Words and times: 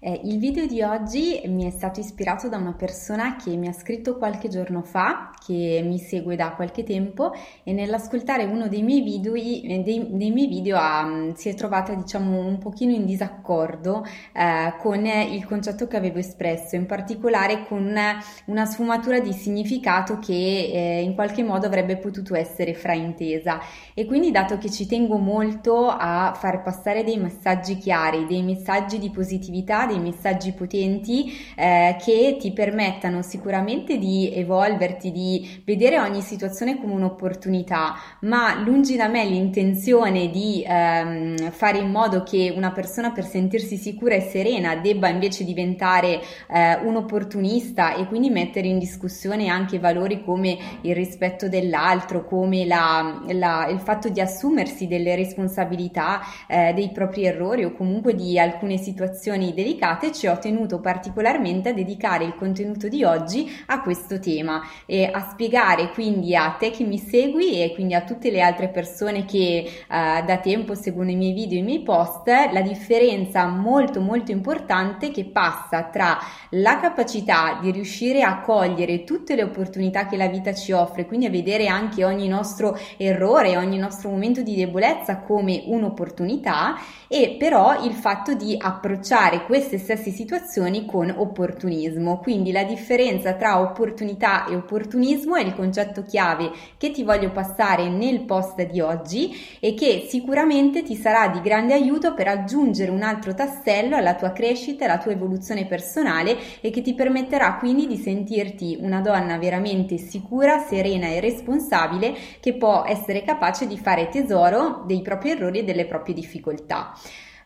Eh, 0.00 0.20
il 0.26 0.38
video 0.38 0.64
di 0.66 0.80
oggi 0.80 1.42
mi 1.46 1.64
è 1.64 1.70
stato 1.70 1.98
ispirato 1.98 2.48
da 2.48 2.56
una 2.56 2.72
persona 2.72 3.34
che 3.34 3.56
mi 3.56 3.66
ha 3.66 3.72
scritto 3.72 4.16
qualche 4.16 4.46
giorno 4.48 4.82
fa, 4.82 5.32
che 5.44 5.80
mi 5.84 5.98
segue 5.98 6.36
da 6.36 6.52
qualche 6.52 6.84
tempo 6.84 7.32
e 7.64 7.72
nell'ascoltare 7.72 8.44
uno 8.44 8.68
dei 8.68 8.82
miei 8.82 9.00
video, 9.00 9.32
dei, 9.32 10.06
dei 10.08 10.30
miei 10.30 10.46
video 10.46 10.76
ha, 10.76 11.04
mm, 11.04 11.32
si 11.32 11.48
è 11.48 11.54
trovata 11.54 11.94
diciamo 11.94 12.38
un 12.38 12.58
pochino 12.58 12.92
in 12.92 13.06
disaccordo 13.06 14.04
eh, 14.34 14.74
con 14.78 15.04
il 15.04 15.44
concetto 15.44 15.88
che 15.88 15.96
avevo 15.96 16.18
espresso, 16.18 16.76
in 16.76 16.86
particolare 16.86 17.66
con 17.66 17.84
una, 17.84 18.66
sfumatura 18.66 19.18
di 19.18 19.32
significato 19.32 20.20
che 20.20 20.32
eh, 20.32 21.02
in 21.02 21.16
qualche 21.16 21.42
modo 21.42 21.66
avrebbe 21.66 21.96
potuto 21.96 22.36
essere 22.36 22.72
fraintesa. 22.72 23.58
E 23.94 24.06
quindi 24.06 24.30
dato 24.30 24.58
che 24.58 24.70
ci 24.70 24.86
tengo 24.86 25.16
molto 25.16 25.88
a 25.88 26.34
far 26.36 26.62
passare 26.62 27.02
dei 27.02 27.16
messaggi 27.18 27.78
chiari, 27.78 28.26
dei 28.26 28.42
messaggi 28.44 29.00
di 29.00 29.10
positività, 29.10 29.86
dei 29.88 29.98
messaggi 29.98 30.52
potenti 30.52 31.32
eh, 31.56 31.96
che 31.98 32.36
ti 32.38 32.52
permettano 32.52 33.22
sicuramente 33.22 33.98
di 33.98 34.30
evolverti, 34.32 35.10
di 35.10 35.62
vedere 35.64 35.98
ogni 35.98 36.20
situazione 36.20 36.78
come 36.80 36.92
un'opportunità, 36.92 37.96
ma 38.20 38.60
lungi 38.62 38.96
da 38.96 39.08
me 39.08 39.24
l'intenzione 39.24 40.30
di 40.30 40.64
ehm, 40.66 41.50
fare 41.50 41.78
in 41.78 41.90
modo 41.90 42.22
che 42.22 42.52
una 42.54 42.70
persona 42.70 43.10
per 43.10 43.24
sentirsi 43.24 43.76
sicura 43.76 44.14
e 44.14 44.20
serena 44.20 44.76
debba 44.76 45.08
invece 45.08 45.44
diventare 45.44 46.20
eh, 46.50 46.74
un 46.82 46.96
opportunista 46.96 47.94
e 47.94 48.06
quindi 48.06 48.30
mettere 48.30 48.68
in 48.68 48.78
discussione 48.78 49.48
anche 49.48 49.78
valori 49.78 50.22
come 50.22 50.58
il 50.82 50.94
rispetto 50.94 51.48
dell'altro, 51.48 52.24
come 52.24 52.66
la, 52.66 53.22
la, 53.30 53.66
il 53.68 53.80
fatto 53.80 54.08
di 54.08 54.20
assumersi 54.20 54.86
delle 54.86 55.16
responsabilità 55.16 56.20
eh, 56.46 56.72
dei 56.74 56.90
propri 56.90 57.24
errori 57.24 57.64
o 57.64 57.72
comunque 57.72 58.14
di 58.14 58.38
alcune 58.38 58.76
situazioni 58.76 59.54
delicate 59.54 59.77
delicate 59.78 60.12
ci 60.12 60.26
ho 60.26 60.38
tenuto 60.38 60.80
particolarmente 60.80 61.68
a 61.68 61.72
dedicare 61.72 62.24
il 62.24 62.34
contenuto 62.34 62.88
di 62.88 63.04
oggi 63.04 63.48
a 63.66 63.80
questo 63.80 64.18
tema 64.18 64.60
e 64.84 65.08
a 65.10 65.28
spiegare 65.30 65.90
quindi 65.90 66.34
a 66.34 66.50
te 66.58 66.70
che 66.70 66.84
mi 66.84 66.98
segui 66.98 67.62
e 67.62 67.72
quindi 67.74 67.94
a 67.94 68.02
tutte 68.02 68.30
le 68.30 68.40
altre 68.40 68.68
persone 68.68 69.24
che 69.24 69.38
eh, 69.38 69.72
da 69.88 70.38
tempo 70.38 70.74
seguono 70.74 71.10
i 71.10 71.16
miei 71.16 71.32
video 71.32 71.58
e 71.58 71.60
i 71.60 71.64
miei 71.64 71.82
post 71.82 72.26
la 72.26 72.60
differenza 72.60 73.46
molto 73.46 74.00
molto 74.00 74.32
importante 74.32 75.10
che 75.12 75.24
passa 75.26 75.84
tra 75.84 76.18
la 76.50 76.80
capacità 76.80 77.58
di 77.60 77.70
riuscire 77.70 78.22
a 78.22 78.40
cogliere 78.40 79.04
tutte 79.04 79.36
le 79.36 79.44
opportunità 79.44 80.06
che 80.06 80.16
la 80.16 80.28
vita 80.28 80.54
ci 80.54 80.72
offre, 80.72 81.06
quindi 81.06 81.26
a 81.26 81.30
vedere 81.30 81.66
anche 81.66 82.04
ogni 82.04 82.26
nostro 82.26 82.78
errore, 82.96 83.56
ogni 83.56 83.78
nostro 83.78 84.10
momento 84.10 84.42
di 84.42 84.56
debolezza 84.56 85.18
come 85.18 85.62
un'opportunità 85.66 86.76
e 87.06 87.36
però 87.38 87.84
il 87.84 87.92
fatto 87.92 88.34
di 88.34 88.56
approcciare 88.58 89.44
questa 89.44 89.67
queste 89.68 89.78
stesse 89.78 90.10
situazioni 90.10 90.86
con 90.86 91.12
opportunismo. 91.14 92.18
Quindi 92.20 92.52
la 92.52 92.64
differenza 92.64 93.34
tra 93.34 93.60
opportunità 93.60 94.46
e 94.46 94.54
opportunismo 94.54 95.36
è 95.36 95.44
il 95.44 95.54
concetto 95.54 96.02
chiave 96.04 96.50
che 96.78 96.90
ti 96.90 97.04
voglio 97.04 97.30
passare 97.30 97.90
nel 97.90 98.22
post 98.22 98.62
di 98.62 98.80
oggi 98.80 99.30
e 99.60 99.74
che 99.74 100.06
sicuramente 100.08 100.82
ti 100.82 100.94
sarà 100.94 101.28
di 101.28 101.42
grande 101.42 101.74
aiuto 101.74 102.14
per 102.14 102.28
aggiungere 102.28 102.90
un 102.90 103.02
altro 103.02 103.34
tassello 103.34 103.96
alla 103.96 104.14
tua 104.14 104.32
crescita, 104.32 104.86
alla 104.86 104.98
tua 104.98 105.12
evoluzione 105.12 105.66
personale 105.66 106.36
e 106.62 106.70
che 106.70 106.80
ti 106.80 106.94
permetterà 106.94 107.56
quindi 107.56 107.86
di 107.86 107.96
sentirti 107.98 108.78
una 108.80 109.02
donna 109.02 109.36
veramente 109.36 109.98
sicura, 109.98 110.60
serena 110.60 111.08
e 111.08 111.20
responsabile 111.20 112.14
che 112.40 112.54
può 112.54 112.84
essere 112.86 113.22
capace 113.22 113.66
di 113.66 113.76
fare 113.76 114.08
tesoro 114.08 114.84
dei 114.86 115.02
propri 115.02 115.32
errori 115.32 115.58
e 115.58 115.64
delle 115.64 115.84
proprie 115.84 116.14
difficoltà. 116.14 116.94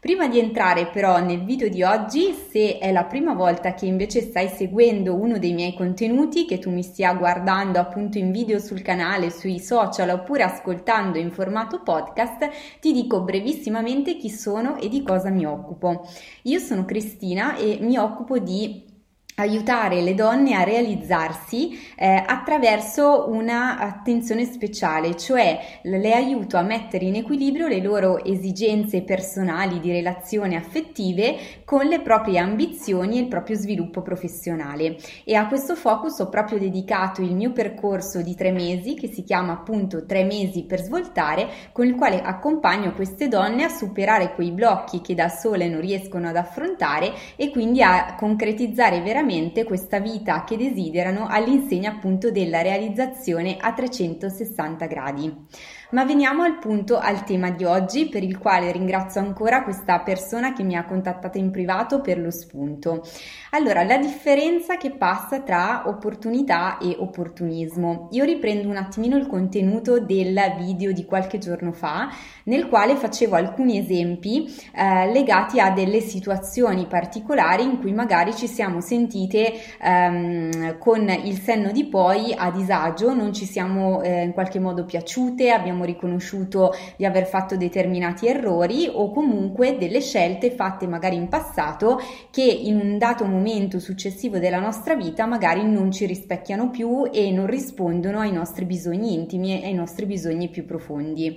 Prima 0.02 0.26
di 0.26 0.40
entrare 0.40 0.88
però 0.88 1.20
nel 1.20 1.44
video 1.44 1.68
di 1.68 1.84
oggi, 1.84 2.34
se 2.50 2.78
è 2.78 2.90
la 2.90 3.04
prima 3.04 3.34
volta 3.34 3.72
che 3.72 3.86
invece 3.86 4.20
stai 4.20 4.48
seguendo 4.48 5.14
uno 5.14 5.38
dei 5.38 5.52
miei 5.52 5.74
contenuti, 5.74 6.44
che 6.44 6.58
tu 6.58 6.72
mi 6.72 6.82
stia 6.82 7.14
guardando 7.14 7.78
appunto 7.78 8.18
in 8.18 8.32
video 8.32 8.58
sul 8.58 8.82
canale, 8.82 9.30
sui 9.30 9.60
social 9.60 10.08
oppure 10.08 10.42
ascoltando 10.42 11.18
in 11.18 11.30
formato 11.30 11.82
podcast, 11.84 12.50
ti 12.80 12.92
dico 12.92 13.22
brevissimamente 13.22 14.16
chi 14.16 14.28
sono 14.28 14.76
e 14.76 14.88
di 14.88 15.04
cosa 15.04 15.30
mi 15.30 15.46
occupo. 15.46 16.04
Io 16.42 16.58
sono 16.58 16.84
Cristina 16.84 17.54
e 17.54 17.78
mi 17.80 17.96
occupo 17.96 18.40
di 18.40 18.91
aiutare 19.36 20.02
le 20.02 20.14
donne 20.14 20.54
a 20.54 20.62
realizzarsi 20.62 21.78
eh, 21.96 22.22
attraverso 22.26 23.30
una 23.30 23.78
attenzione 23.78 24.44
speciale, 24.44 25.16
cioè 25.16 25.80
le 25.82 26.14
aiuto 26.14 26.58
a 26.58 26.62
mettere 26.62 27.06
in 27.06 27.14
equilibrio 27.16 27.66
le 27.66 27.80
loro 27.80 28.22
esigenze 28.22 29.02
personali 29.02 29.80
di 29.80 29.90
relazione 29.90 30.56
affettive 30.56 31.36
con 31.64 31.86
le 31.86 32.00
proprie 32.00 32.38
ambizioni 32.38 33.16
e 33.16 33.22
il 33.22 33.28
proprio 33.28 33.56
sviluppo 33.56 34.02
professionale. 34.02 34.96
E 35.24 35.34
a 35.34 35.46
questo 35.46 35.76
focus 35.76 36.18
ho 36.18 36.28
proprio 36.28 36.58
dedicato 36.58 37.22
il 37.22 37.34
mio 37.34 37.52
percorso 37.52 38.20
di 38.20 38.34
tre 38.34 38.52
mesi 38.52 38.94
che 38.94 39.08
si 39.08 39.22
chiama 39.22 39.52
appunto 39.52 40.04
tre 40.04 40.24
mesi 40.24 40.64
per 40.64 40.82
svoltare, 40.82 41.48
con 41.72 41.86
il 41.86 41.94
quale 41.94 42.20
accompagno 42.20 42.92
queste 42.92 43.28
donne 43.28 43.64
a 43.64 43.68
superare 43.70 44.34
quei 44.34 44.50
blocchi 44.50 45.00
che 45.00 45.14
da 45.14 45.28
sole 45.30 45.68
non 45.68 45.80
riescono 45.80 46.28
ad 46.28 46.36
affrontare 46.36 47.12
e 47.36 47.50
quindi 47.50 47.82
a 47.82 48.14
concretizzare 48.14 49.00
veramente 49.00 49.20
veramente 49.32 49.64
questa 49.64 49.98
vita 49.98 50.44
che 50.44 50.56
desiderano 50.58 51.26
all'insegna 51.26 51.92
appunto 51.92 52.30
della 52.30 52.60
realizzazione 52.60 53.56
a 53.58 53.72
360 53.72 54.86
gradi. 54.86 55.46
Ma 55.92 56.06
veniamo 56.06 56.42
al 56.42 56.58
punto, 56.58 56.96
al 56.96 57.22
tema 57.24 57.50
di 57.50 57.64
oggi, 57.64 58.08
per 58.08 58.22
il 58.22 58.38
quale 58.38 58.72
ringrazio 58.72 59.20
ancora 59.20 59.62
questa 59.62 60.00
persona 60.00 60.54
che 60.54 60.62
mi 60.62 60.74
ha 60.74 60.86
contattata 60.86 61.36
in 61.36 61.50
privato 61.50 62.00
per 62.00 62.18
lo 62.18 62.30
spunto. 62.30 63.02
Allora, 63.50 63.82
la 63.82 63.98
differenza 63.98 64.78
che 64.78 64.92
passa 64.92 65.40
tra 65.40 65.82
opportunità 65.86 66.78
e 66.78 66.96
opportunismo. 66.98 68.08
Io 68.12 68.24
riprendo 68.24 68.70
un 68.70 68.76
attimino 68.76 69.18
il 69.18 69.26
contenuto 69.26 70.00
del 70.00 70.40
video 70.56 70.92
di 70.92 71.04
qualche 71.04 71.36
giorno 71.36 71.72
fa, 71.72 72.08
nel 72.44 72.68
quale 72.68 72.96
facevo 72.96 73.36
alcuni 73.36 73.76
esempi 73.76 74.46
eh, 74.74 75.12
legati 75.12 75.60
a 75.60 75.72
delle 75.72 76.00
situazioni 76.00 76.86
particolari 76.86 77.64
in 77.64 77.78
cui 77.78 77.92
magari 77.92 78.34
ci 78.34 78.46
siamo 78.46 78.80
sentite 78.80 79.52
ehm, 79.78 80.78
con 80.78 81.06
il 81.06 81.38
senno 81.38 81.70
di 81.70 81.84
poi 81.84 82.32
a 82.34 82.50
disagio, 82.50 83.12
non 83.12 83.34
ci 83.34 83.44
siamo 83.44 84.00
eh, 84.00 84.22
in 84.22 84.32
qualche 84.32 84.58
modo 84.58 84.86
piaciute, 84.86 85.50
abbiamo 85.50 85.80
abbiamo 85.82 85.84
riconosciuto 85.84 86.74
di 86.96 87.04
aver 87.04 87.26
fatto 87.26 87.56
determinati 87.56 88.26
errori 88.26 88.88
o 88.90 89.10
comunque 89.10 89.76
delle 89.76 90.00
scelte 90.00 90.52
fatte 90.52 90.86
magari 90.86 91.16
in 91.16 91.28
passato 91.28 92.00
che 92.30 92.42
in 92.42 92.76
un 92.76 92.98
dato 92.98 93.24
momento 93.24 93.78
successivo 93.78 94.38
della 94.38 94.60
nostra 94.60 94.94
vita 94.94 95.26
magari 95.26 95.64
non 95.64 95.90
ci 95.90 96.06
rispecchiano 96.06 96.70
più 96.70 97.08
e 97.12 97.30
non 97.30 97.46
rispondono 97.46 98.20
ai 98.20 98.32
nostri 98.32 98.64
bisogni 98.64 99.14
intimi 99.14 99.60
e 99.60 99.66
ai 99.66 99.74
nostri 99.74 100.06
bisogni 100.06 100.48
più 100.48 100.64
profondi. 100.64 101.36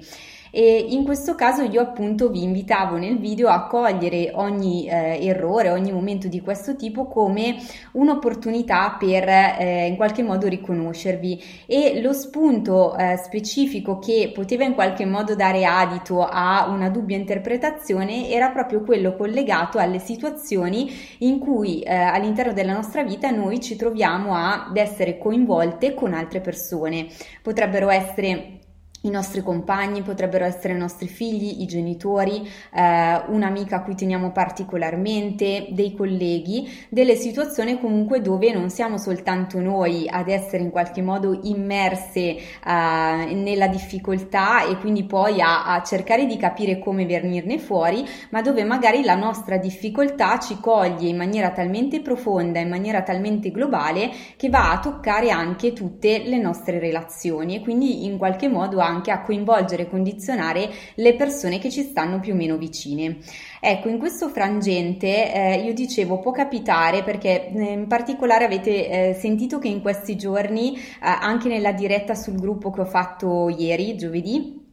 E 0.55 0.85
in 0.87 1.03
questo 1.03 1.35
caso 1.35 1.63
io 1.63 1.81
appunto 1.81 2.29
vi 2.29 2.43
invitavo 2.43 2.95
nel 2.95 3.19
video 3.19 3.49
a 3.49 3.67
cogliere 3.67 4.31
ogni 4.35 4.87
eh, 4.87 5.19
errore, 5.27 5.69
ogni 5.69 5.91
momento 5.91 6.29
di 6.29 6.39
questo 6.39 6.77
tipo 6.77 7.07
come 7.07 7.57
un'opportunità 7.91 8.95
per 8.97 9.27
eh, 9.27 9.87
in 9.87 9.97
qualche 9.97 10.23
modo 10.23 10.47
riconoscervi 10.47 11.43
e 11.65 12.01
lo 12.01 12.13
spunto 12.13 12.95
eh, 12.95 13.17
specifico 13.17 13.99
che 13.99 14.31
poteva 14.33 14.63
in 14.63 14.75
qualche 14.75 15.05
modo 15.05 15.35
dare 15.35 15.65
adito 15.65 16.23
a 16.23 16.69
una 16.69 16.89
dubbia 16.89 17.17
interpretazione 17.17 18.29
era 18.29 18.49
proprio 18.51 18.81
quello 18.81 19.13
collegato 19.17 19.77
alle 19.77 19.99
situazioni 19.99 20.89
in 21.17 21.37
cui 21.37 21.81
eh, 21.81 21.93
all'interno 21.93 22.53
della 22.53 22.71
nostra 22.71 23.03
vita 23.03 23.29
noi 23.29 23.59
ci 23.59 23.75
troviamo 23.75 24.33
ad 24.33 24.77
essere 24.77 25.17
coinvolte 25.17 25.93
con 25.93 26.13
altre 26.13 26.39
persone. 26.39 27.07
Potrebbero 27.41 27.89
essere 27.89 28.59
i 29.05 29.09
nostri 29.09 29.41
compagni, 29.41 30.01
potrebbero 30.01 30.45
essere 30.45 30.73
i 30.73 30.77
nostri 30.77 31.07
figli, 31.07 31.61
i 31.61 31.65
genitori, 31.65 32.47
eh, 32.73 33.21
un'amica 33.27 33.77
a 33.77 33.83
cui 33.83 33.95
teniamo 33.95 34.31
particolarmente, 34.31 35.67
dei 35.69 35.93
colleghi, 35.93 36.69
delle 36.89 37.15
situazioni 37.15 37.79
comunque 37.79 38.21
dove 38.21 38.51
non 38.51 38.69
siamo 38.69 38.97
soltanto 38.97 39.59
noi 39.59 40.07
ad 40.09 40.27
essere 40.27 40.63
in 40.63 40.71
qualche 40.71 41.01
modo 41.01 41.39
immerse 41.43 42.19
eh, 42.19 42.39
nella 42.63 43.67
difficoltà 43.67 44.65
e 44.65 44.77
quindi 44.77 45.03
poi 45.03 45.39
a, 45.39 45.65
a 45.65 45.83
cercare 45.83 46.25
di 46.25 46.37
capire 46.37 46.79
come 46.79 47.05
venirne 47.05 47.59
fuori, 47.59 48.03
ma 48.31 48.41
dove 48.41 48.63
magari 48.63 49.03
la 49.03 49.15
nostra 49.15 49.57
difficoltà 49.57 50.39
ci 50.39 50.59
coglie 50.59 51.09
in 51.09 51.17
maniera 51.17 51.51
talmente 51.51 52.01
profonda, 52.01 52.59
in 52.59 52.69
maniera 52.69 53.03
talmente 53.03 53.51
globale 53.51 54.11
che 54.35 54.49
va 54.49 54.71
a 54.71 54.79
toccare 54.79 55.29
anche 55.29 55.73
tutte 55.73 56.23
le 56.25 56.37
nostre 56.37 56.79
relazioni 56.79 57.55
e 57.55 57.61
quindi 57.61 58.05
in 58.05 58.17
qualche 58.17 58.47
modo 58.47 58.79
anche 58.79 58.93
anche 58.95 59.12
a 59.12 59.21
coinvolgere 59.21 59.83
e 59.83 59.89
condizionare 59.89 60.69
le 60.95 61.15
persone 61.15 61.59
che 61.59 61.69
ci 61.69 61.83
stanno 61.83 62.19
più 62.19 62.33
o 62.33 62.36
meno 62.36 62.57
vicine. 62.57 63.18
Ecco, 63.59 63.89
in 63.89 64.00
questo 64.00 64.30
frangente 64.30 65.33
eh, 65.33 65.63
io 65.63 65.74
dicevo 65.74 66.19
può 66.19 66.31
capitare 66.31 67.03
perché 67.03 67.50
eh, 67.50 67.71
in 67.71 67.88
particolare 67.88 68.45
avete 68.45 68.89
eh, 69.09 69.13
sentito 69.13 69.59
che 69.59 69.68
in 69.68 69.81
questi 69.81 70.15
giorni, 70.15 70.75
eh, 70.75 70.81
anche 71.01 71.47
nella 71.47 71.71
diretta 71.71 72.15
sul 72.15 72.39
gruppo 72.39 72.71
che 72.71 72.81
ho 72.81 72.86
fatto 72.86 73.50
ieri, 73.50 73.95
giovedì, 73.95 74.64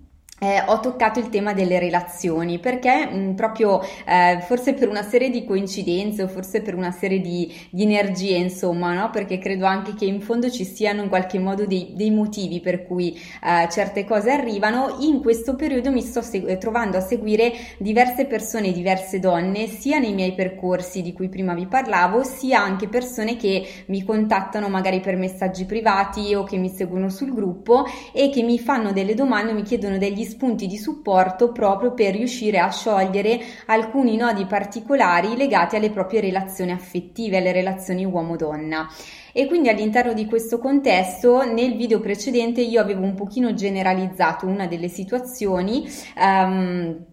eh, 0.42 0.60
ho 0.66 0.80
toccato 0.80 1.20
il 1.20 1.28
tema 1.28 1.52
delle 1.52 1.78
relazioni 1.78 2.58
perché 2.58 3.06
mh, 3.06 3.16
mm, 3.16 3.34
proprio 3.34 3.80
eh, 3.80 4.40
forse 4.40 4.74
per 4.74 4.88
una 4.88 5.04
serie 5.04 5.30
di 5.30 5.44
coincidenze 5.44 6.24
o 6.24 6.28
forse 6.28 6.62
per 6.62 6.74
una 6.74 6.90
serie 6.90 7.20
di, 7.20 7.54
di 7.70 7.84
energie 7.84 8.34
insomma 8.36 8.92
no? 8.92 9.10
perché 9.10 9.38
credo 9.38 9.66
anche 9.66 9.94
che 9.94 10.04
in 10.04 10.20
fondo 10.20 10.50
ci 10.50 10.64
siano 10.64 11.02
in 11.02 11.08
qualche 11.08 11.38
modo 11.38 11.64
dei, 11.64 11.92
dei 11.94 12.10
motivi 12.10 12.60
per 12.60 12.84
cui 12.84 13.14
eh, 13.14 13.68
certe 13.70 14.04
cose 14.04 14.32
arrivano 14.32 14.96
in 14.98 15.20
questo 15.20 15.54
periodo 15.54 15.92
mi 15.92 16.00
sto 16.00 16.22
segu- 16.22 16.58
trovando 16.58 16.96
a 16.96 17.00
seguire 17.00 17.52
diverse 17.78 18.24
persone 18.24 18.72
diverse 18.72 19.20
donne 19.20 19.68
sia 19.68 20.00
nei 20.00 20.12
miei 20.12 20.32
percorsi 20.34 21.02
di 21.02 21.12
cui 21.12 21.28
prima 21.28 21.54
vi 21.54 21.66
parlavo 21.66 22.24
sia 22.24 22.60
anche 22.60 22.88
persone 22.88 23.36
che 23.36 23.64
mi 23.86 24.02
contattano 24.02 24.68
magari 24.68 24.98
per 24.98 25.14
messaggi 25.14 25.66
privati 25.66 26.34
o 26.34 26.42
che 26.42 26.56
mi 26.56 26.68
seguono 26.68 27.08
sul 27.10 27.32
gruppo 27.32 27.84
e 28.12 28.28
che 28.30 28.42
mi 28.42 28.58
fanno 28.58 28.90
delle 28.90 29.14
domande 29.14 29.52
mi 29.52 29.62
chiedono 29.62 29.98
degli 29.98 30.30
spunti 30.32 30.66
di 30.66 30.78
supporto 30.78 31.52
proprio 31.52 31.92
per 31.92 32.14
riuscire 32.14 32.58
a 32.58 32.70
sciogliere 32.70 33.40
alcuni 33.66 34.16
nodi 34.16 34.46
particolari 34.46 35.36
legati 35.36 35.76
alle 35.76 35.90
proprie 35.90 36.20
relazioni 36.20 36.72
affettive, 36.72 37.36
alle 37.36 37.52
relazioni 37.52 38.04
uomo-donna. 38.04 38.88
E 39.32 39.46
quindi 39.46 39.68
all'interno 39.68 40.12
di 40.14 40.26
questo 40.26 40.58
contesto, 40.58 41.42
nel 41.44 41.76
video 41.76 42.00
precedente 42.00 42.60
io 42.60 42.80
avevo 42.80 43.02
un 43.02 43.14
pochino 43.14 43.54
generalizzato 43.54 44.46
una 44.46 44.66
delle 44.66 44.88
situazioni. 44.88 45.88
Um, 46.16 47.11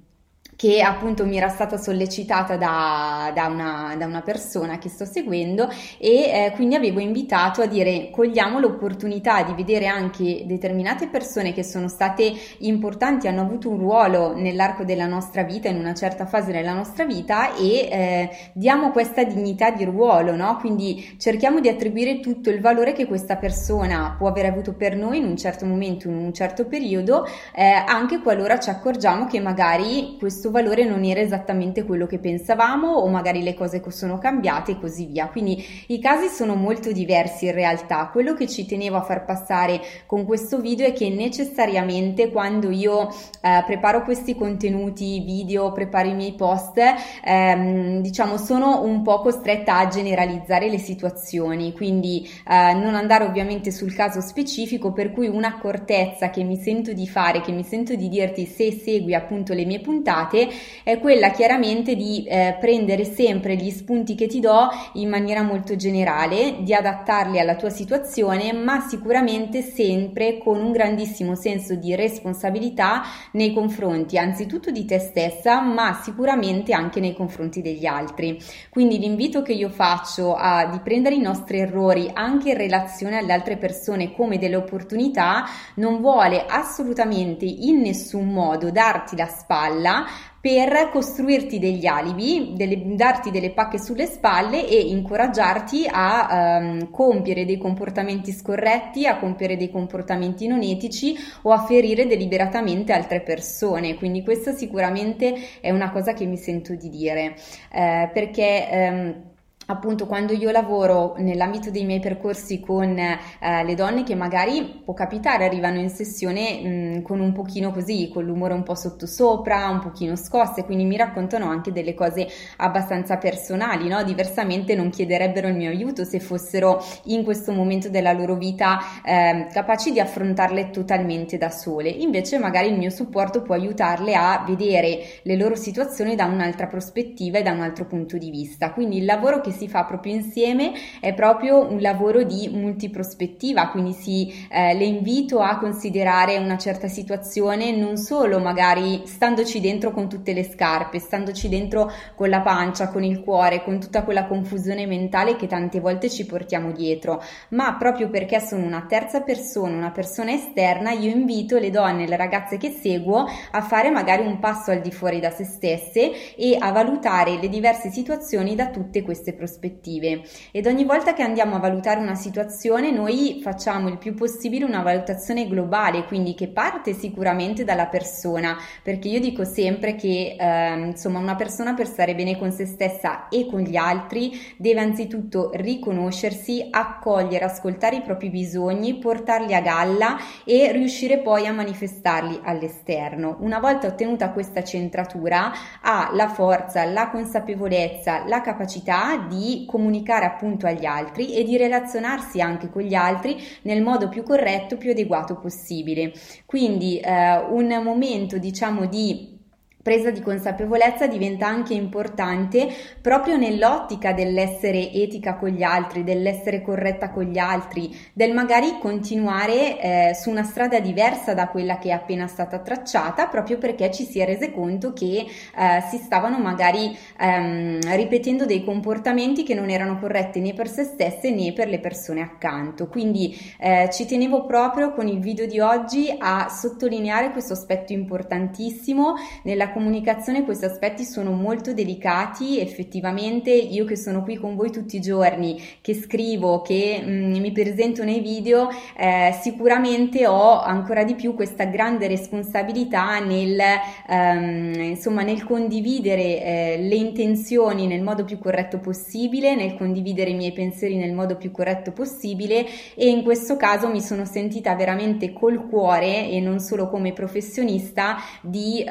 che 0.60 0.82
appunto 0.82 1.26
mi 1.26 1.38
era 1.38 1.48
stata 1.48 1.78
sollecitata 1.78 2.58
da, 2.58 3.32
da, 3.34 3.46
una, 3.46 3.96
da 3.98 4.06
una, 4.06 4.22
persona 4.22 4.78
che 4.78 4.90
sto 4.90 5.06
seguendo 5.06 5.70
e 5.98 6.10
eh, 6.10 6.52
quindi 6.54 6.76
avevo 6.76 7.00
invitato 7.00 7.62
a 7.62 7.66
dire 7.66 8.10
cogliamo 8.12 8.60
l'opportunità 8.60 9.42
di 9.44 9.54
vedere 9.54 9.88
anche 9.88 10.44
determinate 10.46 11.08
persone 11.08 11.54
che 11.54 11.64
sono 11.64 11.88
state 11.88 12.34
importanti, 12.58 13.30
hanno 13.30 13.40
avuto 13.40 13.70
un 13.70 13.78
ruolo 13.78 14.36
nell'arco 14.36 14.84
della 14.84 15.06
nostra 15.06 15.44
vita, 15.44 15.70
in 15.70 15.78
una 15.78 15.94
certa 15.94 16.26
fase 16.26 16.52
della 16.52 16.74
nostra 16.74 17.06
vita 17.06 17.56
e 17.56 17.88
eh, 17.90 18.30
diamo 18.52 18.92
questa 18.92 19.24
dignità 19.24 19.72
di 19.72 19.86
ruolo, 19.86 20.36
no? 20.36 20.58
Quindi 20.58 21.16
cerchiamo 21.18 21.62
di 21.62 21.70
attribuire 21.70 22.20
tutto 22.20 22.50
il 22.50 22.60
valore 22.60 22.92
che 22.92 23.06
questa 23.06 23.38
persona 23.38 24.14
può 24.18 24.28
aver 24.28 24.48
avuto 24.48 24.74
per 24.74 24.98
noi 24.98 25.20
in 25.20 25.24
un 25.24 25.38
certo 25.38 25.66
momento, 25.66 26.10
in 26.10 26.18
un 26.18 26.34
certo 26.34 26.66
periodo, 26.66 27.26
eh, 27.56 27.64
anche 27.64 28.20
qualora 28.20 28.60
ci 28.60 28.70
accorgiamo 28.70 29.26
che 29.26 29.40
magari 29.40 30.18
questo 30.20 30.48
questo 30.50 30.51
valore 30.51 30.84
non 30.84 31.04
era 31.04 31.19
esattamente 31.19 31.84
quello 31.84 32.06
che 32.07 32.18
pensavamo 32.18 32.88
o 32.88 33.07
magari 33.07 33.44
le 33.44 33.54
cose 33.54 33.81
sono 33.90 34.18
cambiate 34.18 34.72
e 34.72 34.80
così 34.80 35.06
via. 35.06 35.28
Quindi 35.28 35.63
i 35.88 36.00
casi 36.00 36.28
sono 36.28 36.56
molto 36.56 36.92
diversi 36.92 37.46
in 37.46 37.54
realtà. 37.54 38.10
Quello 38.12 38.34
che 38.34 38.48
ci 38.48 38.66
tenevo 38.66 38.98
a 38.98 39.01
far 39.01 39.25
passare 39.25 39.80
con 40.06 40.25
questo 40.25 40.60
video 40.60 40.88
è 40.88 40.94
che 40.94 41.10
necessariamente 41.10 42.31
quando 42.31 42.69
io 42.69 43.10
eh, 43.42 43.63
preparo 43.66 44.04
questi 44.04 44.36
contenuti 44.36 45.19
video, 45.22 45.72
preparo 45.72 46.07
i 46.07 46.13
miei 46.13 46.34
post, 46.34 46.80
ehm, 47.24 48.02
diciamo 48.02 48.38
sono 48.38 48.84
un 48.84 49.02
po' 49.02 49.22
costretta 49.22 49.78
a 49.78 49.88
generalizzare 49.88 50.69
le 50.69 50.78
situazioni, 50.78 51.74
quindi 51.74 52.28
eh, 52.48 52.74
non 52.74 52.95
andare 52.95 53.24
ovviamente 53.24 53.72
sul 53.72 53.94
caso 53.94 54.22
specifico, 54.22 54.92
per 54.92 55.12
cui 55.12 55.28
un'accortezza 55.28 56.30
che 56.30 56.44
mi 56.44 56.57
sento 56.57 56.94
di 56.94 57.07
fare, 57.07 57.42
che 57.42 57.52
mi 57.52 57.63
sento 57.63 57.95
di 57.95 58.07
dirti 58.07 58.45
se 58.45 58.72
segui 58.72 59.13
appunto 59.13 59.54
le 59.54 59.66
mie 59.66 59.80
puntate, 59.80 60.39
parte 60.40 60.50
è 60.84 61.00
quella 61.00 61.32
chiaramente 61.32 61.96
di 61.96 62.24
eh, 62.24 62.56
prendere 62.60 63.04
sempre 63.04 63.56
gli 63.56 63.70
spunti 63.70 64.16
che 64.16 64.28
ti 64.28 64.40
do 64.40 64.70
in 64.94 65.10
maniera 65.10 65.44
molto 65.44 65.76
generale, 65.76 66.58
di 66.62 66.74
adattarli 66.74 67.40
alla 67.40 67.56
tua 67.56 67.70
situazione, 67.70 68.54
ma 68.54 68.80
sicuramente 68.80 69.62
sempre 69.62 70.38
con 70.38 70.62
un 70.62 70.72
grandissimo 70.72 71.36
senso 71.36 71.76
di 71.76 71.96
responsabilità 71.96 73.04
nei 73.34 73.54
confronti 73.54 74.18
anzitutto 74.18 74.72
di 74.72 74.86
te 74.86 75.00
stessa, 75.00 75.62
ma 75.62 76.00
sicuramente 76.02 76.74
anche 76.74 77.00
nei 77.00 77.14
confronti 77.14 77.62
degli 77.62 77.86
altri. 77.86 78.40
Quindi 78.70 78.98
l'invito 79.00 79.42
che 79.42 79.54
io 79.54 79.70
faccio 79.70 80.36
a 80.36 80.66
di 80.66 80.80
prendere 80.80 81.16
i 81.16 81.22
nostri 81.22 81.60
errori 81.60 82.10
anche 82.14 82.50
in 82.50 82.58
relazione 82.58 83.18
alle 83.18 83.34
altre 83.34 83.58
persone 83.58 84.14
come 84.14 84.38
delle 84.38 84.56
opportunità 84.56 85.46
non 85.76 86.00
vuole 86.00 86.46
assolutamente 86.48 87.46
in 87.46 87.82
nessun 87.82 88.28
modo 88.28 88.72
darti 88.72 89.16
la 89.16 89.28
spalla 89.28 90.06
per 90.42 90.90
costruirti 90.92 91.60
degli 91.60 91.86
alibi, 91.86 92.54
delle, 92.56 92.96
darti 92.96 93.30
delle 93.30 93.52
pacche 93.52 93.78
sulle 93.78 94.06
spalle 94.06 94.66
e 94.68 94.80
incoraggiarti 94.80 95.86
a 95.90 96.60
um, 96.62 96.90
compiere 96.92 97.44
dei 97.44 97.58
comportamenti 97.58 98.31
scorretti, 98.31 99.06
a 99.06 99.18
compiere 99.18 99.58
dei 99.58 99.70
comportamenti 99.70 100.48
non 100.48 100.62
etici 100.62 101.14
o 101.42 101.52
a 101.52 101.66
ferire 101.66 102.07
deliberatamente 102.07 102.94
altre 102.94 103.21
persone. 103.21 103.95
Quindi 103.95 104.24
questa 104.24 104.54
sicuramente 104.54 105.36
è 105.59 105.71
una 105.71 105.92
cosa 105.92 106.14
che 106.14 106.26
mi 106.26 106.38
sento 106.38 106.74
di 106.74 106.90
dire, 106.90 107.36
eh, 107.71 108.09
perché... 108.14 108.68
Um, 108.71 109.29
appunto 109.69 110.06
quando 110.06 110.33
io 110.33 110.52
lavoro 110.52 111.16
nell'ambito 111.18 111.69
dei 111.69 111.85
miei 111.85 111.99
percorsi 111.99 112.59
con 112.59 112.97
eh, 112.97 113.18
le 113.64 113.76
donne 113.76 114.04
che 114.04 114.16
magari 114.16 114.81
può 114.83 114.94
capitare 114.94 115.45
arrivano 115.45 115.78
in 115.78 115.90
sessione 115.90 116.97
mh, 116.97 117.02
con 117.04 117.19
un 117.19 117.31
pochino 117.31 117.71
così, 117.71 118.09
con 118.11 118.26
l'umore 118.26 118.54
un 118.54 118.64
po' 118.64 118.76
sottosopra, 118.76 119.69
un 119.69 119.80
pochino 119.80 120.16
scosse, 120.16 120.66
quindi 120.66 120.85
mi 120.85 120.97
raccontano 120.97 121.49
anche 121.49 121.71
delle 121.71 121.94
cose 121.94 122.28
abbastanza 122.57 123.18
personali, 123.18 123.88
no? 123.88 124.04
Diversamente 124.04 124.76
non 124.76 124.90
chiederebbero 124.90 125.47
il 125.47 125.56
mio 125.56 125.69
aiuto 125.69 126.04
se 126.04 126.19
fossero 126.19 126.83
in 127.06 127.23
questo 127.23 127.52
momento 127.52 127.90
della 127.90 128.11
loro 128.11 128.35
vita 128.35 128.80
eh, 129.06 129.47
capaci 129.52 129.92
di 129.92 129.99
affrontarle 129.99 130.71
totalmente 130.71 131.38
da 131.38 131.49
sole. 131.49 131.90
Invece 131.90 132.40
magari 132.40 132.69
il 132.69 132.78
mio 132.78 132.90
supporto 132.90 133.42
può 133.42 133.54
aiutarle 133.56 134.16
a 134.16 134.44
vedere 134.47 134.99
le 135.23 135.35
loro 135.35 135.56
situazioni 135.56 136.16
da 136.16 136.26
un'altra 136.26 136.68
prospettiva 136.68 137.38
e 137.38 137.44
da 137.44 137.52
un 137.52 137.61
altro 137.61 137.85
punto 137.85 138.18
di 138.18 138.31
vista. 138.31 138.73
Quindi 138.73 138.97
il 138.97 139.06
lavoro 139.06 139.42
che 139.42 139.52
si 139.59 139.68
fa 139.68 139.83
proprio 139.83 140.13
insieme 140.13 140.71
è 141.01 141.13
proprio 141.13 141.69
un 141.69 141.81
lavoro 141.81 142.23
di 142.23 142.49
multiprospettiva, 142.51 143.69
quindi 143.69 143.92
si, 143.92 144.47
eh, 144.49 144.73
le 144.73 144.85
invito 144.85 145.42
a 145.42 145.57
considerare 145.57 146.37
una 146.37 146.57
certa 146.57 146.87
situazione 146.87 147.75
non 147.75 147.97
solo 147.97 148.39
magari 148.39 149.04
standoci 149.06 149.59
dentro 149.59 149.92
con 149.92 150.07
tutte 150.07 150.31
le 150.31 150.44
scarpe, 150.44 150.99
standoci 150.99 151.49
dentro 151.49 151.92
con 152.16 152.30
la 152.30 152.42
pancia, 152.42 152.87
con 152.87 153.04
il 153.04 153.21
cuore, 153.21 153.63
con 153.63 153.80
tutta 153.80 154.04
quella 154.04 154.25
confusione 154.25 154.85
mentale 154.85 155.35
che 155.35 155.47
tante 155.47 155.81
volte 155.81 156.09
ci 156.09 156.25
portiamo 156.25 156.71
dietro, 156.71 157.21
ma 157.49 157.75
proprio 157.75 158.09
perché 158.09 158.39
sono 158.39 158.66
una 158.66 158.85
terza 158.87 159.21
persona, 159.21 159.75
una 159.75 159.92
persona 159.92 160.31
esterna, 160.31 160.92
io 160.92 161.11
invito 161.11 161.57
le 161.57 161.69
donne, 161.69 162.07
le 162.07 162.16
ragazze 162.16 162.57
che 162.57 162.71
seguo 162.71 163.25
a 163.51 163.61
fare 163.61 163.89
magari 163.89 164.25
un 164.25 164.39
passo 164.39 164.71
al 164.71 164.80
di 164.80 164.92
fuori 164.92 165.19
da 165.19 165.31
se 165.31 165.44
stesse 165.44 166.35
e 166.35 166.56
a 166.57 166.71
valutare 166.71 167.37
le 167.39 167.49
diverse 167.49 167.92
situazioni 167.92 168.56
da 168.56 168.69
tutte 168.69 169.01
queste 169.01 169.33
prospettive 169.33 169.49
prospettive 169.50 170.22
ed 170.52 170.68
ogni 170.68 170.86
volta 170.86 171.14
che 171.14 171.24
andiamo 171.24 171.56
a 171.56 171.60
valutare 171.60 172.00
una 172.00 172.14
situazione 172.14 172.92
noi 172.92 173.40
facciamo 173.42 173.90
il 173.90 173.98
più 173.98 174.14
possibile 174.14 174.66
una 174.66 174.84
valutazione 174.84 175.48
globale, 175.48 176.06
quindi 176.06 176.36
che 176.36 176.50
parte 176.50 176.94
sicuramente 176.94 177.64
dalla 177.64 177.88
persona, 177.88 178.56
perché 178.84 179.08
io 179.08 179.20
dico 179.20 179.44
sempre 179.44 179.96
che 179.96 180.36
eh, 180.40 180.80
insomma 180.80 181.18
una 181.18 181.36
persona 181.36 181.74
per 181.74 181.88
stare 181.88 182.14
bene 182.14 182.38
con 182.38 182.52
se 182.52 182.66
stessa 182.66 183.28
e 183.30 183.48
con 183.50 183.62
gli 183.62 183.76
altri 183.76 184.32
deve 184.58 184.82
anzitutto 184.82 185.50
riconoscersi, 185.54 186.68
accogliere, 186.70 187.46
ascoltare 187.46 187.98
i 187.98 188.02
propri 188.02 188.30
bisogni, 188.30 189.00
portarli 189.00 189.56
a 189.56 189.62
galla 189.62 190.18
e 190.46 190.72
riuscire 190.72 191.20
poi 191.20 191.48
a 191.48 191.54
manifestarli 191.54 192.42
all'esterno. 192.44 193.38
Una 193.40 193.60
volta 193.60 193.88
ottenuta 193.88 194.32
questa 194.32 194.64
centratura 194.64 195.52
ha 195.82 196.12
la 196.14 196.28
forza, 196.30 196.84
la 196.86 197.10
consapevolezza, 197.10 198.26
la 198.28 198.42
capacità 198.42 199.18
di 199.18 199.39
comunicare 199.68 200.26
appunto 200.26 200.68
agli 200.68 200.86
altri 200.86 201.34
e 201.34 201.44
di 201.44 201.58
relazionarsi 201.58 202.42
anche 202.42 202.69
con 202.69 202.81
gli 202.81 202.94
altri 202.94 203.38
nel 203.64 203.81
modo 203.81 204.10
più 204.10 204.24
corretto, 204.24 204.78
più 204.78 204.92
adeguato 204.92 205.38
possibile. 205.38 206.12
Quindi 206.46 207.00
eh, 207.00 207.38
un 207.38 207.81
momento 207.84 208.38
diciamo 208.38 208.86
di 208.86 209.39
presa 209.81 210.12
di 210.12 210.21
consapevolezza 210.21 211.07
diventa 211.07 211.48
anche 211.48 211.74
importante 211.74 212.68
proprio 213.02 213.38
nell'ottica 213.38 214.12
dell'essere 214.12 214.92
etica 214.92 215.36
con 215.36 215.50
gli 215.50 215.64
altri, 215.64 216.04
dell'essere 216.04 216.62
corretta 216.62 217.12
con 217.12 217.24
gli 217.24 217.38
altri, 217.38 217.95
del 218.14 218.33
magari 218.33 218.78
continuare 218.80 219.80
eh, 219.80 220.14
su 220.14 220.30
una 220.30 220.44
strada 220.44 220.80
diversa 220.80 221.33
da 221.33 221.48
quella 221.48 221.78
che 221.78 221.90
è 221.90 221.94
appena 221.94 222.28
stata 222.28 222.59
tracciata, 222.59 223.28
proprio 223.28 223.57
perché 223.57 223.90
ci 223.92 224.04
si 224.04 224.19
è 224.19 224.26
rese 224.26 224.52
conto 224.52 224.92
che 224.92 225.26
eh, 225.26 225.81
si 225.90 225.98
stavano 225.98 226.40
magari 226.40 226.95
ehm, 227.18 227.80
ripetendo 227.95 228.45
dei 228.45 228.66
comportamenti 228.66 229.44
che 229.44 229.56
non 229.56 229.69
erano 229.69 229.98
corretti 229.98 230.42
né 230.42 230.54
per 230.54 230.68
se 230.68 230.83
stesse 230.83 231.31
né 231.31 231.54
per 231.54 231.69
le 231.69 231.80
persone 231.80 232.21
accanto. 232.21 232.88
Quindi 232.88 233.36
eh, 233.57 233.90
ci 233.94 234.06
tenevo 234.06 234.45
proprio 234.45 234.94
con 234.94 235.07
il 235.07 235.19
video 235.19 235.45
di 235.45 235.59
oggi 235.59 236.14
a 236.18 236.50
sottolineare 236.50 237.31
questo 237.31 237.54
aspetto 237.54 237.94
importantissimo 237.94 239.14
nella 239.44 239.69
comunicazione 239.71 240.44
questi 240.44 240.66
aspetti 240.66 241.04
sono 241.04 241.31
molto 241.31 241.73
delicati, 241.73 242.59
effettivamente 242.59 243.52
io 243.52 243.85
che 243.85 243.95
sono 243.95 244.23
qui 244.23 244.38
con 244.38 244.56
voi 244.56 244.71
tutti 244.71 244.97
i 244.97 245.02
giorni, 245.02 245.61
che 245.81 245.94
scrivo, 245.94 246.61
che 246.61 247.02
mh, 247.04 247.09
mm, 247.09 247.35
mi 247.40 247.52
presento 247.52 248.04
nei 248.04 248.19
video, 248.19 248.69
eh, 248.97 249.35
sicuramente 249.42 250.28
ho 250.28 250.61
ancora 250.61 251.04
di 251.04 251.16
più 251.16 251.33
questa 251.35 251.66
grande 251.66 252.07
responsabilità 252.07 253.19
nel, 253.19 253.59
ehm, 254.07 254.73
insomma, 254.81 255.23
nel 255.23 255.44
condividere 255.44 256.44
eh, 256.44 256.78
le 256.80 256.95
intenzioni 256.95 257.88
nel 257.88 258.02
modo 258.02 258.23
più 258.23 258.40
corretto 258.40 258.80
possibile, 258.80 259.56
nel 259.56 259.76
condividere 259.76 260.30
i 260.31 260.35
miei 260.35 260.54
pensieri 260.54 260.95
nel 260.95 261.14
modo 261.14 261.35
più 261.35 261.52
corretto 261.52 261.92
possibile 261.92 262.66
e 262.95 263.07
in 263.07 263.23
questo 263.23 263.57
caso 263.57 263.90
mi 263.90 264.02
sono 264.02 264.26
sentita 264.26 264.76
veramente 264.76 265.33
col 265.33 265.68
cuore 265.68 266.30
e 266.30 266.40
non 266.40 266.59
solo 266.59 266.90
come 266.90 267.14
professionista 267.14 268.18
di 268.42 268.81
eh, 268.81 268.85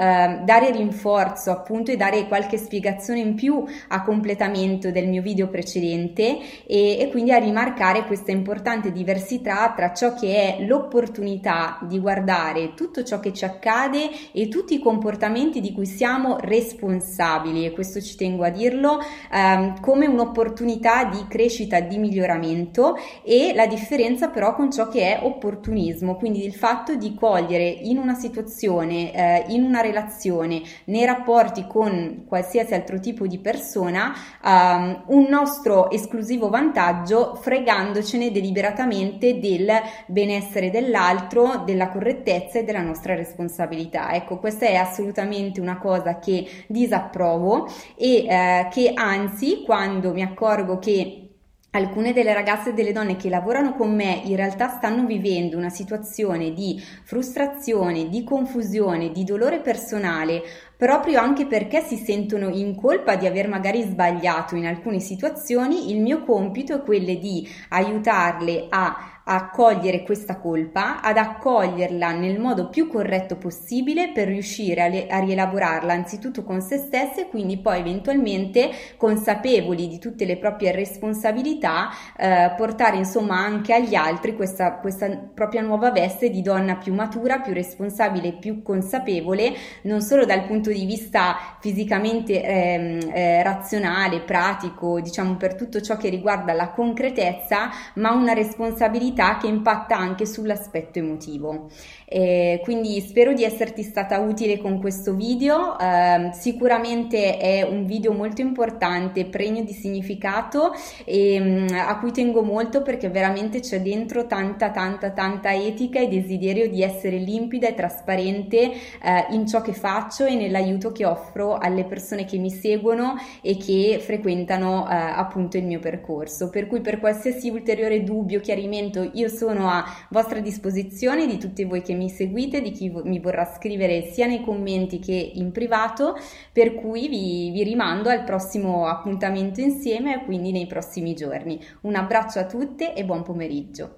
dare 0.44 0.67
dare 0.68 0.72
rinforzo 0.72 1.50
appunto 1.50 1.90
e 1.90 1.96
dare 1.96 2.26
qualche 2.26 2.58
spiegazione 2.58 3.20
in 3.20 3.34
più 3.34 3.64
a 3.88 4.02
completamento 4.02 4.90
del 4.90 5.08
mio 5.08 5.22
video 5.22 5.48
precedente 5.48 6.38
e, 6.66 6.98
e 6.98 7.08
quindi 7.10 7.32
a 7.32 7.38
rimarcare 7.38 8.04
questa 8.06 8.30
importante 8.30 8.92
diversità 8.92 9.72
tra 9.74 9.92
ciò 9.92 10.14
che 10.14 10.34
è 10.34 10.64
l'opportunità 10.64 11.78
di 11.82 11.98
guardare 11.98 12.74
tutto 12.74 13.02
ciò 13.02 13.20
che 13.20 13.32
ci 13.32 13.44
accade 13.44 14.10
e 14.32 14.48
tutti 14.48 14.74
i 14.74 14.78
comportamenti 14.78 15.60
di 15.60 15.72
cui 15.72 15.86
siamo 15.86 16.36
responsabili. 16.38 17.64
E 17.64 17.72
questo 17.72 18.00
ci 18.00 18.16
tengo 18.16 18.44
a 18.44 18.50
dirlo 18.50 18.98
ehm, 19.32 19.80
come 19.80 20.06
un'opportunità 20.06 21.04
di 21.04 21.26
crescita, 21.28 21.80
di 21.80 21.98
miglioramento 21.98 22.96
e 23.22 23.52
la 23.54 23.66
differenza 23.66 24.28
però 24.28 24.54
con 24.54 24.70
ciò 24.70 24.88
che 24.88 25.16
è 25.16 25.24
opportunismo, 25.24 26.16
quindi 26.16 26.44
il 26.44 26.54
fatto 26.54 26.94
di 26.94 27.14
cogliere 27.14 27.64
in 27.68 27.98
una 27.98 28.14
situazione, 28.14 29.12
eh, 29.12 29.44
in 29.48 29.62
una 29.62 29.80
relazione, 29.80 30.57
nei 30.84 31.04
rapporti 31.04 31.66
con 31.66 32.24
qualsiasi 32.26 32.74
altro 32.74 33.00
tipo 33.00 33.26
di 33.26 33.38
persona 33.38 34.14
um, 34.42 35.04
un 35.06 35.26
nostro 35.28 35.90
esclusivo 35.90 36.48
vantaggio 36.48 37.34
fregandocene 37.34 38.30
deliberatamente 38.30 39.38
del 39.38 39.70
benessere 40.06 40.70
dell'altro, 40.70 41.62
della 41.64 41.88
correttezza 41.88 42.58
e 42.58 42.64
della 42.64 42.82
nostra 42.82 43.14
responsabilità. 43.14 44.12
Ecco, 44.12 44.38
questa 44.38 44.66
è 44.66 44.74
assolutamente 44.74 45.60
una 45.60 45.78
cosa 45.78 46.18
che 46.18 46.46
disapprovo 46.66 47.68
e 47.96 48.26
eh, 48.26 48.68
che 48.70 48.92
anzi 48.94 49.62
quando 49.64 50.12
mi 50.12 50.22
accorgo 50.22 50.78
che 50.78 51.27
Alcune 51.70 52.14
delle 52.14 52.32
ragazze 52.32 52.70
e 52.70 52.72
delle 52.72 52.92
donne 52.92 53.16
che 53.16 53.28
lavorano 53.28 53.74
con 53.74 53.94
me 53.94 54.22
in 54.24 54.36
realtà 54.36 54.68
stanno 54.68 55.04
vivendo 55.04 55.58
una 55.58 55.68
situazione 55.68 56.54
di 56.54 56.82
frustrazione, 57.04 58.08
di 58.08 58.24
confusione, 58.24 59.12
di 59.12 59.22
dolore 59.22 59.60
personale, 59.60 60.42
proprio 60.78 61.18
anche 61.18 61.46
perché 61.46 61.80
si 61.80 61.96
sentono 61.96 62.50
in 62.50 62.76
colpa 62.76 63.16
di 63.16 63.26
aver 63.26 63.48
magari 63.48 63.82
sbagliato 63.82 64.54
in 64.54 64.64
alcune 64.64 65.00
situazioni, 65.00 65.90
il 65.90 66.00
mio 66.00 66.22
compito 66.22 66.76
è 66.76 66.82
quello 66.82 67.14
di 67.14 67.46
aiutarle 67.70 68.66
a 68.68 69.18
accogliere 69.30 70.02
questa 70.04 70.38
colpa, 70.38 71.02
ad 71.02 71.18
accoglierla 71.18 72.12
nel 72.12 72.40
modo 72.40 72.68
più 72.68 72.88
corretto 72.88 73.36
possibile 73.36 74.10
per 74.10 74.26
riuscire 74.26 74.82
a, 74.82 74.88
le, 74.88 75.06
a 75.06 75.18
rielaborarla 75.18 75.92
anzitutto 75.92 76.42
con 76.42 76.62
se 76.62 76.78
stesse 76.78 77.22
e 77.22 77.28
quindi 77.28 77.58
poi 77.58 77.80
eventualmente 77.80 78.70
consapevoli 78.96 79.86
di 79.86 79.98
tutte 79.98 80.24
le 80.24 80.38
proprie 80.38 80.72
responsabilità 80.72 81.90
eh, 82.16 82.54
portare 82.56 82.96
insomma 82.96 83.36
anche 83.36 83.74
agli 83.74 83.94
altri 83.94 84.34
questa, 84.34 84.76
questa 84.76 85.08
propria 85.34 85.60
nuova 85.60 85.90
veste 85.90 86.30
di 86.30 86.40
donna 86.40 86.76
più 86.76 86.94
matura, 86.94 87.40
più 87.40 87.52
responsabile, 87.52 88.32
più 88.32 88.62
consapevole 88.62 89.52
non 89.82 90.00
solo 90.00 90.24
dal 90.24 90.46
punto 90.46 90.67
di 90.70 90.84
vista 90.84 91.36
fisicamente 91.60 92.42
eh, 92.42 92.98
eh, 93.12 93.42
razionale, 93.42 94.20
pratico, 94.20 95.00
diciamo 95.00 95.36
per 95.36 95.54
tutto 95.54 95.80
ciò 95.80 95.96
che 95.96 96.08
riguarda 96.08 96.52
la 96.52 96.70
concretezza, 96.70 97.70
ma 97.94 98.12
una 98.12 98.32
responsabilità 98.32 99.36
che 99.38 99.46
impatta 99.46 99.96
anche 99.96 100.26
sull'aspetto 100.26 100.98
emotivo. 100.98 101.68
Eh, 102.10 102.60
quindi 102.62 103.00
spero 103.00 103.34
di 103.34 103.44
esserti 103.44 103.82
stata 103.82 104.18
utile 104.18 104.56
con 104.56 104.80
questo 104.80 105.12
video, 105.12 105.78
eh, 105.78 106.30
sicuramente 106.32 107.36
è 107.36 107.62
un 107.62 107.84
video 107.84 108.12
molto 108.12 108.40
importante, 108.40 109.26
pregno 109.26 109.62
di 109.62 109.74
significato 109.74 110.72
e 111.04 111.38
mh, 111.38 111.44
mm, 111.44 111.66
a 111.76 111.98
cui 111.98 112.10
tengo 112.10 112.42
molto 112.42 112.80
perché 112.80 113.10
veramente 113.10 113.60
c'è 113.60 113.82
dentro 113.82 114.26
tanta 114.26 114.70
tanta 114.70 115.10
tanta 115.10 115.52
etica 115.52 116.00
e 116.00 116.08
desiderio 116.08 116.68
di 116.68 116.82
essere 116.82 117.18
limpida 117.18 117.68
e 117.68 117.74
trasparente 117.74 118.58
eh, 118.58 119.26
in 119.30 119.46
ciò 119.46 119.60
che 119.60 119.74
faccio 119.74 120.24
e 120.24 120.34
nell'aiuto 120.58 120.92
che 120.92 121.04
offro 121.04 121.56
alle 121.56 121.84
persone 121.84 122.24
che 122.24 122.38
mi 122.38 122.50
seguono 122.50 123.14
e 123.40 123.56
che 123.56 123.98
frequentano 124.00 124.88
eh, 124.88 124.94
appunto 124.94 125.56
il 125.56 125.64
mio 125.64 125.78
percorso. 125.78 126.50
Per 126.50 126.66
cui 126.66 126.80
per 126.80 126.98
qualsiasi 126.98 127.48
ulteriore 127.48 128.02
dubbio, 128.02 128.40
chiarimento, 128.40 129.10
io 129.14 129.28
sono 129.28 129.68
a 129.68 129.84
vostra 130.10 130.40
disposizione 130.40 131.26
di 131.26 131.38
tutti 131.38 131.64
voi 131.64 131.82
che 131.82 131.94
mi 131.94 132.08
seguite, 132.08 132.60
di 132.60 132.72
chi 132.72 132.90
mi 132.90 133.20
vorrà 133.20 133.44
scrivere 133.44 134.10
sia 134.10 134.26
nei 134.26 134.42
commenti 134.42 134.98
che 134.98 135.32
in 135.34 135.52
privato, 135.52 136.16
per 136.52 136.74
cui 136.74 137.08
vi, 137.08 137.50
vi 137.50 137.62
rimando 137.62 138.08
al 138.08 138.24
prossimo 138.24 138.86
appuntamento 138.86 139.60
insieme 139.60 140.14
e 140.14 140.24
quindi 140.24 140.50
nei 140.50 140.66
prossimi 140.66 141.14
giorni. 141.14 141.60
Un 141.82 141.94
abbraccio 141.94 142.38
a 142.38 142.46
tutte 142.46 142.94
e 142.94 143.04
buon 143.04 143.22
pomeriggio. 143.22 143.97